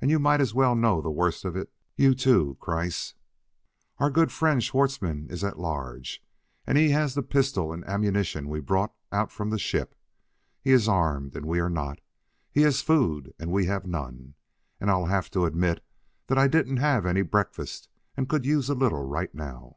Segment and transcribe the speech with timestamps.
[0.00, 3.14] And you might as well know the worst of it; you, too, Kreiss.
[3.98, 6.20] "Our good friend, Schwartzmann, is at large,
[6.66, 9.94] and he has the pistol and ammunition we brought out from the ship.
[10.60, 12.00] He is armed, and we are not;
[12.50, 14.34] he has food, and we have none.
[14.80, 15.80] And I'll have to admit
[16.26, 19.76] that I didn't have any breakfast and could use a little right now."